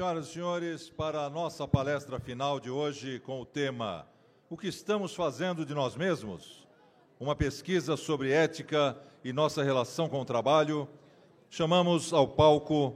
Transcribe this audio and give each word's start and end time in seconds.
Senhoras 0.00 0.28
e 0.28 0.32
senhores, 0.32 0.88
para 0.88 1.26
a 1.26 1.28
nossa 1.28 1.68
palestra 1.68 2.18
final 2.18 2.58
de 2.58 2.70
hoje 2.70 3.18
com 3.18 3.38
o 3.38 3.44
tema 3.44 4.06
O 4.48 4.56
que 4.56 4.66
estamos 4.66 5.14
fazendo 5.14 5.62
de 5.66 5.74
nós 5.74 5.94
mesmos? 5.94 6.66
Uma 7.20 7.36
pesquisa 7.36 7.98
sobre 7.98 8.32
ética 8.32 8.96
e 9.22 9.30
nossa 9.30 9.62
relação 9.62 10.08
com 10.08 10.18
o 10.22 10.24
trabalho, 10.24 10.88
chamamos 11.50 12.14
ao 12.14 12.26
palco 12.26 12.94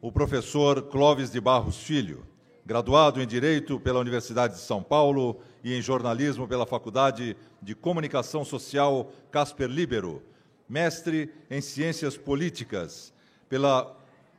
o 0.00 0.10
professor 0.10 0.82
Clóvis 0.82 1.30
de 1.30 1.40
Barros 1.40 1.76
Filho, 1.76 2.26
graduado 2.66 3.22
em 3.22 3.26
Direito 3.26 3.78
pela 3.78 4.00
Universidade 4.00 4.54
de 4.54 4.60
São 4.60 4.82
Paulo 4.82 5.38
e 5.62 5.72
em 5.72 5.80
Jornalismo 5.80 6.48
pela 6.48 6.66
Faculdade 6.66 7.36
de 7.62 7.76
Comunicação 7.76 8.44
Social 8.44 9.12
Casper 9.30 9.68
Libero, 9.68 10.24
mestre 10.68 11.32
em 11.48 11.60
Ciências 11.60 12.16
Políticas 12.16 13.14
pela 13.48 13.96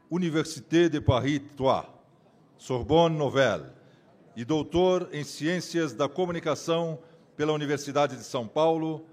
Université 0.10 0.90
de 0.90 1.00
Paris 1.00 1.42
3, 1.56 1.84
Sorbonne 2.58 3.16
Nouvelle, 3.16 3.66
e 4.36 4.44
doutor 4.44 5.10
em 5.12 5.24
Ciências 5.24 5.94
da 5.94 6.10
Comunicação 6.10 7.00
pela 7.36 7.54
Universidade 7.54 8.16
de 8.16 8.24
São 8.24 8.48
Paulo 8.48 9.06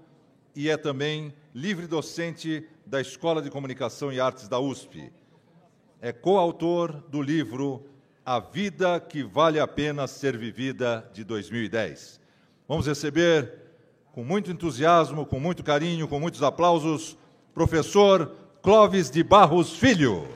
e 0.55 0.69
é 0.69 0.75
também 0.75 1.33
livre 1.53 1.85
docente 1.85 2.67
da 2.83 2.99
Escola 2.99 3.43
de 3.43 3.49
Comunicação 3.51 4.11
e 4.11 4.19
Artes 4.19 4.47
da 4.47 4.59
USP. 4.59 5.11
É 6.01 6.11
coautor 6.11 6.93
do 7.09 7.21
livro 7.21 7.85
A 8.25 8.39
Vida 8.39 8.99
que 8.99 9.21
Vale 9.21 9.59
a 9.59 9.67
Pena 9.67 10.07
Ser 10.07 10.35
Vivida, 10.35 11.07
de 11.13 11.23
2010. 11.23 12.19
Vamos 12.67 12.87
receber, 12.87 13.53
com 14.11 14.23
muito 14.23 14.49
entusiasmo, 14.49 15.27
com 15.27 15.39
muito 15.39 15.63
carinho, 15.63 16.07
com 16.07 16.19
muitos 16.19 16.41
aplausos, 16.41 17.15
professor 17.53 18.35
Clóvis 18.63 19.11
de 19.11 19.23
Barros 19.23 19.77
Filho. 19.77 20.27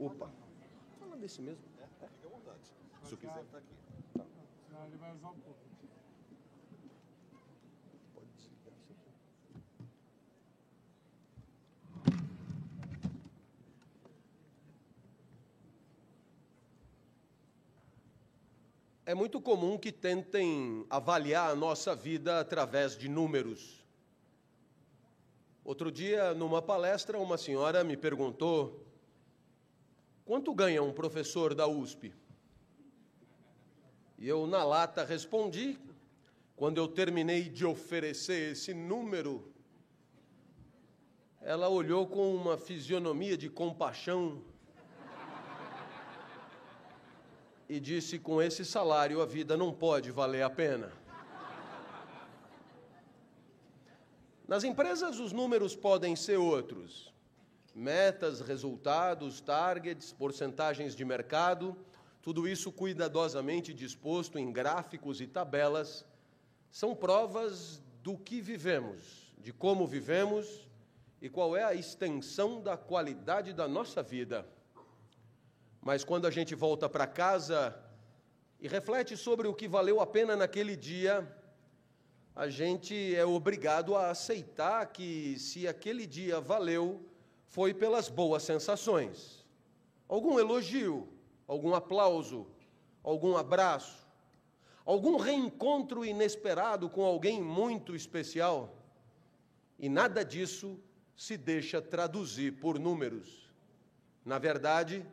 Opa. 0.00 0.30
Fala 0.98 1.16
desse 1.18 1.42
mesmo. 1.42 1.62
É, 1.78 2.06
fica 2.08 2.26
à 2.26 2.30
vontade. 2.30 2.58
Se 3.04 3.12
eu 3.12 3.18
quiser, 3.18 3.42
está 3.42 3.58
aqui. 3.58 3.80
Pode 8.14 8.30
desligar 8.36 8.72
isso 8.78 8.92
aqui. 8.92 9.10
É 19.04 19.14
muito 19.14 19.40
comum 19.40 19.76
que 19.76 19.90
tentem 19.90 20.86
avaliar 20.88 21.50
a 21.50 21.56
nossa 21.56 21.96
vida 21.96 22.38
através 22.38 22.96
de 22.96 23.08
números. 23.08 23.84
Outro 25.64 25.90
dia, 25.90 26.32
numa 26.34 26.62
palestra, 26.62 27.18
uma 27.18 27.36
senhora 27.36 27.82
me 27.82 27.96
perguntou: 27.96 28.86
quanto 30.24 30.54
ganha 30.54 30.80
um 30.84 30.92
professor 30.92 31.52
da 31.52 31.66
USP? 31.66 32.19
E 34.20 34.28
eu, 34.28 34.46
na 34.46 34.62
lata, 34.62 35.02
respondi. 35.02 35.78
Quando 36.54 36.76
eu 36.76 36.86
terminei 36.86 37.48
de 37.48 37.64
oferecer 37.64 38.52
esse 38.52 38.74
número, 38.74 39.50
ela 41.40 41.70
olhou 41.70 42.06
com 42.06 42.34
uma 42.34 42.58
fisionomia 42.58 43.34
de 43.34 43.48
compaixão 43.48 44.44
e 47.66 47.80
disse: 47.80 48.18
com 48.18 48.42
esse 48.42 48.62
salário 48.62 49.22
a 49.22 49.26
vida 49.26 49.56
não 49.56 49.72
pode 49.72 50.10
valer 50.10 50.42
a 50.42 50.50
pena. 50.50 50.92
Nas 54.46 54.64
empresas, 54.64 55.18
os 55.18 55.32
números 55.32 55.74
podem 55.74 56.14
ser 56.14 56.36
outros: 56.36 57.10
metas, 57.74 58.42
resultados, 58.42 59.40
targets, 59.40 60.12
porcentagens 60.12 60.94
de 60.94 61.06
mercado, 61.06 61.74
tudo 62.22 62.46
isso 62.46 62.70
cuidadosamente 62.70 63.72
disposto 63.72 64.38
em 64.38 64.52
gráficos 64.52 65.20
e 65.20 65.26
tabelas, 65.26 66.04
são 66.70 66.94
provas 66.94 67.82
do 68.02 68.16
que 68.16 68.40
vivemos, 68.40 69.34
de 69.38 69.52
como 69.52 69.86
vivemos 69.86 70.68
e 71.20 71.28
qual 71.28 71.56
é 71.56 71.64
a 71.64 71.74
extensão 71.74 72.62
da 72.62 72.76
qualidade 72.76 73.52
da 73.52 73.66
nossa 73.66 74.02
vida. 74.02 74.46
Mas 75.80 76.04
quando 76.04 76.26
a 76.26 76.30
gente 76.30 76.54
volta 76.54 76.88
para 76.88 77.06
casa 77.06 77.78
e 78.60 78.68
reflete 78.68 79.16
sobre 79.16 79.48
o 79.48 79.54
que 79.54 79.66
valeu 79.66 80.00
a 80.00 80.06
pena 80.06 80.36
naquele 80.36 80.76
dia, 80.76 81.26
a 82.36 82.48
gente 82.48 83.14
é 83.14 83.24
obrigado 83.24 83.96
a 83.96 84.10
aceitar 84.10 84.86
que 84.86 85.38
se 85.38 85.66
aquele 85.66 86.06
dia 86.06 86.40
valeu, 86.40 87.04
foi 87.46 87.74
pelas 87.74 88.08
boas 88.08 88.42
sensações. 88.42 89.44
Algum 90.06 90.38
elogio, 90.38 91.08
algum 91.50 91.74
aplauso, 91.74 92.46
algum 93.02 93.36
abraço, 93.36 94.06
algum 94.84 95.16
reencontro 95.16 96.04
inesperado 96.04 96.88
com 96.88 97.04
alguém 97.04 97.42
muito 97.42 97.96
especial. 97.96 98.78
E 99.76 99.88
nada 99.88 100.24
disso 100.24 100.78
se 101.16 101.36
deixa 101.36 101.82
traduzir 101.82 102.60
por 102.60 102.78
números. 102.78 103.52
Na 104.24 104.38
verdade, 104.38 105.04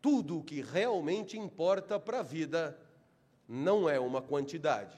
tudo 0.00 0.38
o 0.38 0.44
que 0.44 0.62
realmente 0.62 1.36
importa 1.36 1.98
para 1.98 2.20
a 2.20 2.22
vida 2.22 2.78
não 3.48 3.88
é 3.88 3.98
uma 3.98 4.22
quantidade. 4.22 4.96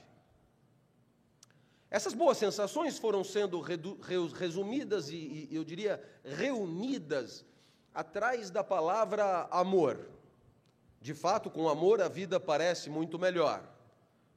Essas 1.89 2.13
boas 2.13 2.37
sensações 2.37 2.99
foram 2.99 3.23
sendo 3.23 3.59
resumidas 3.59 5.09
e, 5.09 5.47
eu 5.51 5.63
diria, 5.63 6.03
reunidas 6.23 7.43
atrás 7.95 8.51
da 8.51 8.63
palavra 8.63 9.47
amor. 9.49 10.17
De 11.07 11.13
fato, 11.13 11.49
com 11.49 11.69
amor 11.69 12.01
a 12.01 12.09
vida 12.09 12.37
parece 12.37 12.89
muito 12.89 13.17
melhor. 13.17 13.63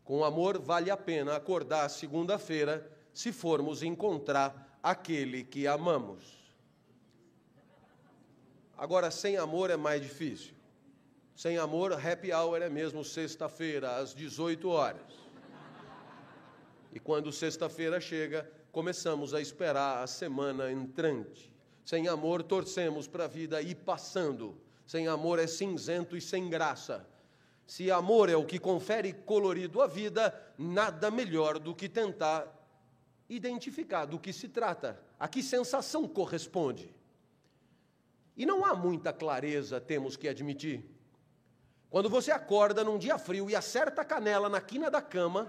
Com 0.05 0.23
amor 0.23 0.57
vale 0.57 0.89
a 0.89 0.97
pena 0.97 1.35
acordar 1.35 1.89
segunda-feira 1.89 2.89
se 3.13 3.33
formos 3.33 3.83
encontrar 3.83 4.79
aquele 4.81 5.43
que 5.43 5.67
amamos. 5.67 6.23
Agora, 8.79 9.11
sem 9.11 9.37
amor 9.37 9.69
é 9.71 9.77
mais 9.77 10.01
difícil. 10.01 10.55
Sem 11.35 11.59
amor, 11.59 11.93
happy 11.93 12.33
hour 12.33 12.63
é 12.63 12.71
mesmo 12.71 13.05
sexta-feira, 13.05 13.97
às 13.97 14.15
18 14.15 14.69
horas. 14.69 15.13
E 16.93 17.01
quando 17.01 17.33
sexta-feira 17.33 18.01
chega, 18.01 18.49
começamos 18.71 19.35
a 19.35 19.41
esperar 19.41 20.05
a 20.05 20.07
semana 20.07 20.71
entrante. 20.71 21.53
Sem 21.85 22.07
amor, 22.07 22.45
torcemos 22.45 23.09
para 23.09 23.25
a 23.25 23.27
vida 23.29 23.61
ir 23.61 23.75
passando. 23.75 24.70
Sem 24.91 25.07
amor 25.07 25.39
é 25.39 25.47
cinzento 25.47 26.17
e 26.17 26.21
sem 26.21 26.51
graça. 26.51 27.07
Se 27.65 27.93
amor 27.93 28.29
é 28.29 28.35
o 28.35 28.45
que 28.45 28.59
confere 28.59 29.13
colorido 29.13 29.81
à 29.81 29.87
vida, 29.87 30.35
nada 30.59 31.13
melhor 31.13 31.61
do 31.61 31.77
que 31.77 31.89
tentar 31.89 32.45
identificar 33.29 34.05
do 34.05 34.19
que 34.19 34.33
se 34.33 34.49
trata, 34.49 35.01
a 35.17 35.29
que 35.29 35.45
sensação 35.45 36.09
corresponde. 36.09 36.93
E 38.37 38.45
não 38.45 38.65
há 38.65 38.75
muita 38.75 39.13
clareza, 39.13 39.81
temos 39.81 40.17
que 40.17 40.27
admitir. 40.27 40.85
Quando 41.89 42.11
você 42.11 42.33
acorda 42.33 42.83
num 42.83 42.99
dia 42.99 43.17
frio 43.17 43.49
e 43.49 43.55
acerta 43.55 44.03
a 44.03 44.05
canela 44.05 44.49
na 44.49 44.61
quina 44.61 44.91
da 44.91 45.01
cama, 45.01 45.49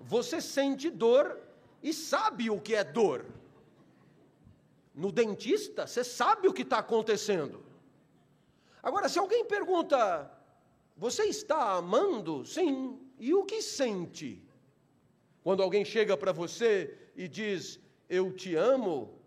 você 0.00 0.40
sente 0.40 0.88
dor 0.88 1.38
e 1.82 1.92
sabe 1.92 2.48
o 2.48 2.58
que 2.58 2.74
é 2.74 2.82
dor. 2.82 3.26
No 4.94 5.12
dentista, 5.12 5.86
você 5.86 6.02
sabe 6.02 6.48
o 6.48 6.54
que 6.54 6.62
está 6.62 6.78
acontecendo. 6.78 7.67
Agora, 8.82 9.08
se 9.08 9.18
alguém 9.18 9.44
pergunta, 9.44 10.30
você 10.96 11.24
está 11.24 11.72
amando? 11.72 12.44
Sim. 12.44 13.00
E 13.18 13.34
o 13.34 13.44
que 13.44 13.60
sente? 13.60 14.42
Quando 15.42 15.62
alguém 15.62 15.84
chega 15.84 16.16
para 16.16 16.32
você 16.32 16.96
e 17.16 17.26
diz, 17.26 17.80
eu 18.08 18.32
te 18.32 18.54
amo, 18.54 19.18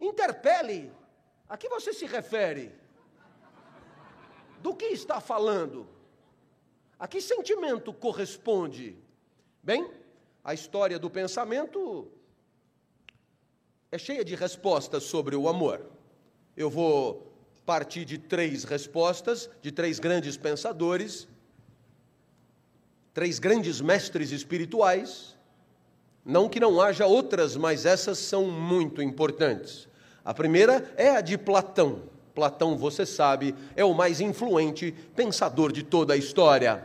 interpele. 0.00 0.92
A 1.48 1.56
que 1.56 1.68
você 1.68 1.92
se 1.92 2.06
refere? 2.06 2.74
Do 4.60 4.74
que 4.74 4.86
está 4.86 5.20
falando? 5.20 5.88
A 6.98 7.08
que 7.08 7.20
sentimento 7.20 7.92
corresponde? 7.92 8.96
Bem, 9.62 9.90
a 10.44 10.54
história 10.54 10.98
do 10.98 11.10
pensamento 11.10 12.10
é 13.90 13.98
cheia 13.98 14.24
de 14.24 14.34
respostas 14.34 15.02
sobre 15.02 15.36
o 15.36 15.48
amor. 15.48 15.84
Eu 16.56 16.70
vou 16.70 17.31
partir 17.64 18.04
de 18.04 18.18
três 18.18 18.64
respostas, 18.64 19.48
de 19.60 19.70
três 19.70 19.98
grandes 19.98 20.36
pensadores, 20.36 21.28
três 23.14 23.38
grandes 23.38 23.80
mestres 23.80 24.30
espirituais. 24.32 25.36
Não 26.24 26.48
que 26.48 26.60
não 26.60 26.80
haja 26.80 27.06
outras, 27.06 27.56
mas 27.56 27.84
essas 27.84 28.18
são 28.18 28.46
muito 28.46 29.02
importantes. 29.02 29.88
A 30.24 30.32
primeira 30.32 30.92
é 30.96 31.10
a 31.10 31.20
de 31.20 31.36
Platão. 31.36 32.02
Platão, 32.34 32.76
você 32.76 33.04
sabe, 33.04 33.54
é 33.76 33.84
o 33.84 33.92
mais 33.92 34.20
influente 34.20 34.94
pensador 35.14 35.72
de 35.72 35.82
toda 35.82 36.14
a 36.14 36.16
história. 36.16 36.82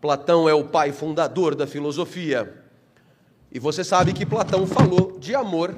Platão 0.00 0.48
é 0.48 0.54
o 0.54 0.64
pai 0.64 0.92
fundador 0.92 1.54
da 1.54 1.66
filosofia. 1.66 2.62
E 3.52 3.58
você 3.58 3.84
sabe 3.84 4.12
que 4.12 4.26
Platão 4.26 4.66
falou 4.66 5.16
de 5.18 5.34
amor. 5.34 5.76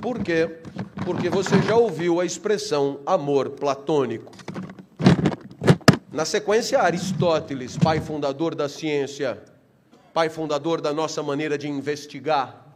Por 0.00 0.22
quê? 0.22 0.60
Porque 1.04 1.28
você 1.28 1.60
já 1.62 1.76
ouviu 1.76 2.20
a 2.20 2.24
expressão 2.24 3.00
amor 3.06 3.50
platônico. 3.50 4.32
Na 6.12 6.24
sequência, 6.24 6.80
Aristóteles, 6.80 7.76
pai 7.76 8.00
fundador 8.00 8.54
da 8.54 8.68
ciência, 8.68 9.42
pai 10.12 10.28
fundador 10.28 10.80
da 10.80 10.92
nossa 10.92 11.22
maneira 11.22 11.56
de 11.56 11.68
investigar. 11.68 12.66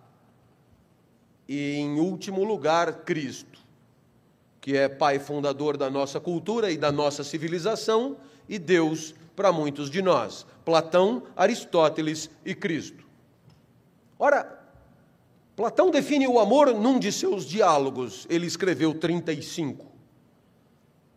E, 1.49 1.77
em 1.77 2.01
último 2.01 2.43
lugar, 2.43 3.05
Cristo, 3.05 3.59
que 4.61 4.77
é 4.77 4.89
pai 4.89 5.19
fundador 5.19 5.77
da 5.77 5.91
nossa 5.91 6.19
cultura 6.19 6.71
e 6.71 6.79
da 6.79 6.91
nossa 6.91 7.23
civilização, 7.23 8.17
e 8.49 8.59
Deus 8.59 9.15
para 9.37 9.53
muitos 9.53 9.91
de 9.91 10.01
nós. 10.01 10.47
Platão, 10.65 11.25
Aristóteles 11.37 12.31
e 12.45 12.55
Cristo. 12.55 13.05
Ora, 14.19 14.64
Platão 15.57 15.91
define 15.91 16.27
o 16.27 16.41
amor 16.41 16.75
num 16.75 16.99
de 16.99 17.13
seus 17.13 17.45
diálogos, 17.45 18.27
ele 18.29 18.47
escreveu 18.47 18.93
35. 18.93 19.87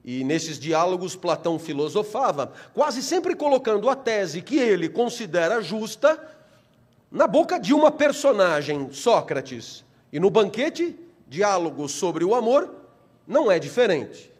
E 0.06 0.24
nesses 0.24 0.60
diálogos, 0.60 1.16
Platão 1.16 1.58
filosofava, 1.58 2.54
quase 2.74 3.02
sempre 3.02 3.36
colocando 3.36 3.90
a 3.90 3.96
tese 3.96 4.42
que 4.42 4.58
ele 4.58 4.88
considera 4.88 5.62
justa 5.62 6.36
na 7.12 7.28
boca 7.28 7.60
de 7.60 7.74
uma 7.74 7.92
personagem, 7.92 8.92
Sócrates. 8.92 9.84
E 10.14 10.20
no 10.20 10.30
banquete, 10.30 10.98
diálogo 11.28 11.90
sobre 11.90 12.24
o 12.24 12.36
amor, 12.36 12.74
não 13.28 13.52
é 13.52 13.60
diferente. 13.60 14.32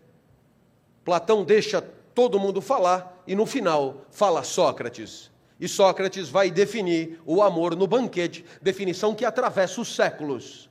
Platão 1.04 1.44
deixa 1.44 1.82
todo 1.82 2.40
mundo 2.40 2.62
falar 2.62 3.22
e 3.26 3.36
no 3.36 3.46
final 3.46 4.06
fala 4.12 4.44
Sócrates. 4.44 5.32
E 5.60 5.68
Sócrates 5.68 6.30
vai 6.30 6.52
definir 6.52 7.20
o 7.26 7.42
amor 7.42 7.76
no 7.76 7.88
banquete, 7.88 8.46
definição 8.62 9.16
que 9.16 9.26
atravessa 9.26 9.82
os 9.82 9.96
séculos. 9.96 10.70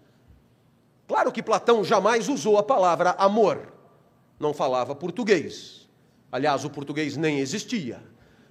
Claro 1.08 1.32
que 1.32 1.42
Platão 1.42 1.84
jamais 1.84 2.28
usou 2.28 2.56
a 2.58 2.62
palavra 2.62 3.10
amor, 3.18 3.72
não 4.38 4.54
falava 4.54 4.94
português. 4.94 5.88
Aliás, 6.30 6.64
o 6.64 6.70
português 6.70 7.16
nem 7.16 7.38
existia. 7.38 8.00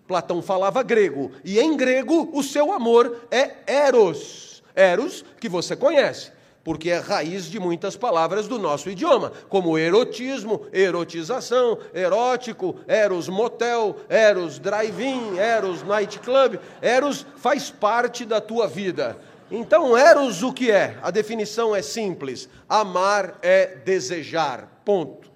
Platão 0.07 0.41
falava 0.41 0.83
grego, 0.83 1.31
e 1.43 1.59
em 1.59 1.75
grego 1.75 2.29
o 2.33 2.43
seu 2.43 2.71
amor 2.71 3.27
é 3.31 3.55
eros. 3.65 4.63
Eros, 4.75 5.23
que 5.39 5.47
você 5.47 5.75
conhece 5.75 6.34
porque 6.65 6.89
é 6.89 6.97
raiz 6.97 7.45
de 7.45 7.59
muitas 7.59 7.95
palavras 7.95 8.47
do 8.47 8.57
nosso 8.57 8.89
idioma, 8.89 9.31
como 9.47 9.77
erotismo, 9.77 10.65
erotização, 10.73 11.77
erótico, 11.93 12.77
eros 12.87 13.29
motel, 13.29 13.95
eros 14.09 14.57
drive-in, 14.57 15.37
eros 15.37 15.83
nightclub. 15.83 16.59
Eros 16.81 17.23
faz 17.37 17.69
parte 17.69 18.25
da 18.25 18.41
tua 18.41 18.67
vida. 18.67 19.15
Então, 19.51 19.95
eros 19.95 20.41
o 20.41 20.51
que 20.51 20.71
é? 20.71 20.97
A 21.03 21.11
definição 21.11 21.75
é 21.75 21.83
simples: 21.83 22.49
amar 22.67 23.37
é 23.43 23.67
desejar. 23.67 24.81
Ponto. 24.83 25.31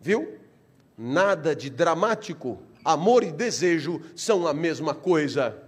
Viu? 0.00 0.36
Nada 0.98 1.54
de 1.54 1.70
dramático. 1.70 2.58
Amor 2.84 3.22
e 3.22 3.30
desejo 3.30 4.02
são 4.16 4.48
a 4.48 4.52
mesma 4.52 4.94
coisa. 4.94 5.63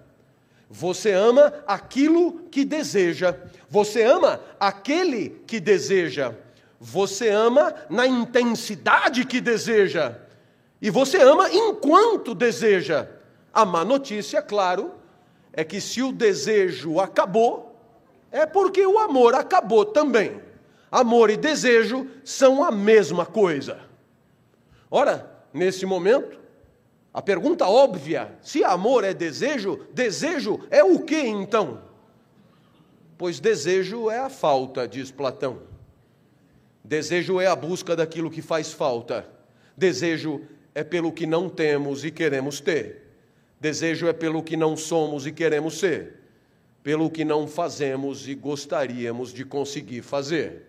Você 0.68 1.12
ama 1.12 1.52
aquilo 1.66 2.40
que 2.50 2.64
deseja. 2.64 3.36
Você 3.68 4.02
ama 4.02 4.40
aquele 4.58 5.40
que 5.46 5.60
deseja. 5.60 6.34
Você 6.80 7.28
ama 7.28 7.74
na 7.88 8.06
intensidade 8.06 9.24
que 9.24 9.40
deseja. 9.40 10.16
E 10.80 10.90
você 10.90 11.18
ama 11.18 11.50
enquanto 11.50 12.34
deseja. 12.34 13.08
A 13.52 13.64
má 13.64 13.84
notícia, 13.84 14.42
claro, 14.42 14.92
é 15.52 15.64
que 15.64 15.80
se 15.80 16.02
o 16.02 16.12
desejo 16.12 17.00
acabou, 17.00 17.80
é 18.30 18.44
porque 18.44 18.86
o 18.86 18.98
amor 18.98 19.34
acabou 19.34 19.84
também. 19.84 20.40
Amor 20.90 21.30
e 21.30 21.36
desejo 21.36 22.06
são 22.24 22.62
a 22.62 22.70
mesma 22.70 23.24
coisa. 23.24 23.80
Ora, 24.90 25.30
nesse 25.52 25.86
momento, 25.86 26.38
a 27.16 27.22
pergunta 27.22 27.66
óbvia: 27.66 28.36
se 28.42 28.62
amor 28.62 29.02
é 29.02 29.14
desejo, 29.14 29.86
desejo 29.94 30.60
é 30.70 30.84
o 30.84 31.00
que 31.00 31.16
então? 31.16 31.80
Pois 33.16 33.40
desejo 33.40 34.10
é 34.10 34.18
a 34.18 34.28
falta, 34.28 34.86
diz 34.86 35.10
Platão. 35.10 35.62
Desejo 36.84 37.40
é 37.40 37.46
a 37.46 37.56
busca 37.56 37.96
daquilo 37.96 38.30
que 38.30 38.42
faz 38.42 38.70
falta. 38.70 39.26
Desejo 39.74 40.42
é 40.74 40.84
pelo 40.84 41.10
que 41.10 41.26
não 41.26 41.48
temos 41.48 42.04
e 42.04 42.10
queremos 42.10 42.60
ter. 42.60 43.04
Desejo 43.58 44.06
é 44.08 44.12
pelo 44.12 44.42
que 44.42 44.54
não 44.54 44.76
somos 44.76 45.26
e 45.26 45.32
queremos 45.32 45.78
ser. 45.78 46.20
Pelo 46.82 47.08
que 47.10 47.24
não 47.24 47.48
fazemos 47.48 48.28
e 48.28 48.34
gostaríamos 48.34 49.32
de 49.32 49.42
conseguir 49.42 50.02
fazer. 50.02 50.66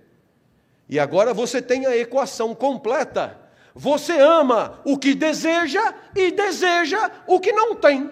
E 0.87 0.97
agora 0.97 1.33
você 1.33 1.61
tem 1.61 1.85
a 1.85 1.97
equação 1.97 2.55
completa 2.55 3.46
você 3.77 4.19
ama 4.19 4.79
o 4.83 4.97
que 4.97 5.13
deseja 5.13 5.93
e 6.15 6.31
deseja 6.31 7.11
o 7.27 7.39
que 7.39 7.51
não 7.51 7.75
tem. 7.75 8.09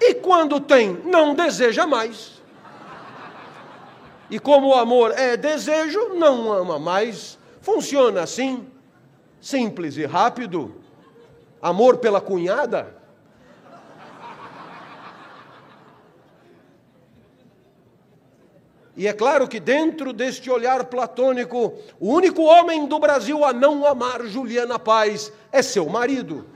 E 0.00 0.14
quando 0.14 0.58
tem, 0.58 0.94
não 1.04 1.34
deseja 1.34 1.86
mais. 1.86 2.40
E 4.30 4.38
como 4.38 4.68
o 4.68 4.74
amor 4.74 5.12
é 5.12 5.36
desejo, 5.36 6.14
não 6.14 6.50
ama 6.50 6.78
mais. 6.78 7.38
Funciona 7.60 8.22
assim, 8.22 8.66
simples 9.38 9.98
e 9.98 10.06
rápido. 10.06 10.74
Amor 11.60 11.98
pela 11.98 12.20
cunhada, 12.20 12.96
E 18.96 19.08
é 19.08 19.12
claro 19.12 19.48
que 19.48 19.58
dentro 19.58 20.12
deste 20.12 20.50
olhar 20.50 20.84
platônico, 20.84 21.74
o 21.98 22.12
único 22.12 22.42
homem 22.42 22.86
do 22.86 22.98
Brasil 22.98 23.42
a 23.44 23.52
não 23.52 23.86
amar 23.86 24.24
Juliana 24.26 24.78
Paz 24.78 25.32
é 25.50 25.62
seu 25.62 25.88
marido. 25.88 26.46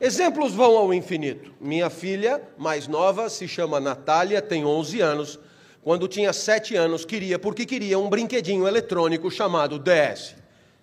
Exemplos 0.00 0.52
vão 0.52 0.76
ao 0.76 0.92
infinito. 0.92 1.52
Minha 1.60 1.88
filha 1.88 2.42
mais 2.58 2.88
nova 2.88 3.28
se 3.28 3.46
chama 3.46 3.78
Natália, 3.78 4.42
tem 4.42 4.64
11 4.64 5.00
anos. 5.00 5.38
Quando 5.82 6.06
tinha 6.06 6.32
7 6.32 6.76
anos, 6.76 7.04
queria, 7.04 7.38
porque 7.38 7.66
queria, 7.66 7.98
um 7.98 8.08
brinquedinho 8.08 8.66
eletrônico 8.66 9.30
chamado 9.30 9.78
DS. 9.78 10.41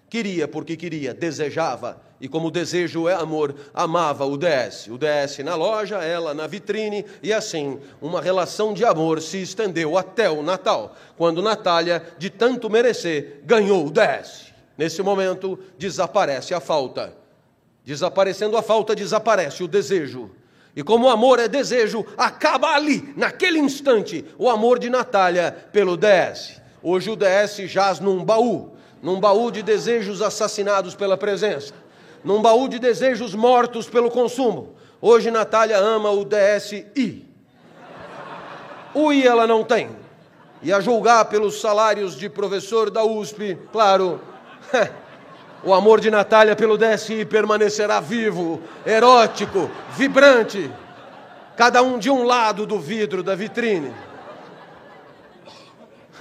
Queria 0.10 0.48
porque 0.48 0.76
queria, 0.76 1.14
desejava, 1.14 2.02
e 2.20 2.28
como 2.28 2.50
desejo 2.50 3.08
é 3.08 3.14
amor, 3.14 3.54
amava 3.74 4.26
o 4.26 4.36
DS. 4.36 4.88
O 4.88 4.98
DS 4.98 5.38
na 5.46 5.54
loja, 5.54 5.98
ela 5.98 6.34
na 6.34 6.48
vitrine, 6.48 7.06
e 7.22 7.32
assim, 7.32 7.80
uma 8.02 8.20
relação 8.20 8.74
de 8.74 8.84
amor 8.84 9.22
se 9.22 9.40
estendeu 9.40 9.98
até 9.98 10.28
o 10.28 10.42
Natal, 10.42 10.96
quando 11.16 11.44
Natália, 11.44 12.04
de 12.18 12.30
tanto 12.32 12.70
merecer, 12.72 13.42
ganhou 13.46 13.86
o 13.86 13.92
DS. 13.92 14.48
Nesse 14.76 15.04
momento, 15.04 15.60
desaparece 15.78 16.56
a 16.56 16.60
falta. 16.60 17.14
Desaparecendo 17.86 18.58
a 18.58 18.64
falta, 18.64 18.96
desaparece 18.96 19.64
o 19.64 19.68
desejo. 19.68 20.32
E 20.76 20.82
como 20.82 21.06
o 21.06 21.10
amor 21.10 21.38
é 21.38 21.48
desejo, 21.48 22.04
acaba 22.18 22.70
ali, 22.70 23.14
naquele 23.16 23.60
instante, 23.60 24.26
o 24.40 24.50
amor 24.50 24.80
de 24.80 24.90
Natália 24.90 25.52
pelo 25.72 25.96
DS. 25.96 26.60
Hoje 26.82 27.12
o 27.12 27.16
DS 27.16 27.70
jaz 27.70 28.00
num 28.00 28.24
baú 28.24 28.79
num 29.02 29.20
baú 29.20 29.52
de 29.52 29.62
desejos 29.62 30.22
assassinados 30.22 30.96
pela 30.96 31.18
presença, 31.18 31.74
num 32.24 32.42
baú 32.42 32.68
de 32.68 32.80
desejos 32.80 33.34
mortos 33.34 33.88
pelo 33.90 34.12
consumo. 34.12 34.76
Hoje 35.02 35.32
Natália 35.32 35.78
ama 35.78 36.12
o 36.12 36.26
DSI. 36.26 37.26
O 38.94 39.14
I 39.14 39.26
ela 39.26 39.48
não 39.48 39.64
tem. 39.64 39.90
E 40.62 40.74
a 40.74 40.82
julgar 40.82 41.26
pelos 41.26 41.62
salários 41.62 42.18
de 42.18 42.30
professor 42.30 42.90
da 42.90 43.04
USP, 43.04 43.58
claro, 43.72 44.20
o 45.64 45.74
amor 45.74 46.02
de 46.02 46.12
Natália 46.12 46.56
pelo 46.56 46.78
DSI 46.78 47.24
permanecerá 47.24 48.02
vivo, 48.02 48.62
erótico, 48.86 49.72
vibrante, 49.96 50.70
cada 51.56 51.82
um 51.82 51.98
de 51.98 52.10
um 52.10 52.24
lado 52.24 52.66
do 52.66 52.78
vidro 52.78 53.24
da 53.24 53.36
vitrine. 53.36 53.94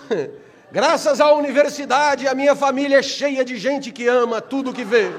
Graças 0.70 1.18
à 1.18 1.32
universidade, 1.32 2.28
a 2.28 2.34
minha 2.34 2.54
família 2.54 2.98
é 2.98 3.02
cheia 3.02 3.42
de 3.42 3.56
gente 3.56 3.90
que 3.90 4.06
ama 4.06 4.38
tudo 4.38 4.70
que 4.70 4.84
vê. 4.84 5.10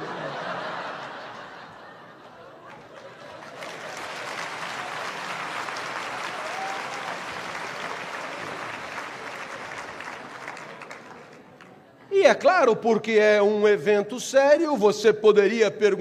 E 12.11 12.23
é 12.23 12.35
claro, 12.35 12.75
porque 12.75 13.13
é 13.13 13.41
um 13.41 13.67
evento 13.67 14.19
sério, 14.19 14.77
você 14.77 15.11
poderia 15.11 15.71
perguntar. 15.71 15.99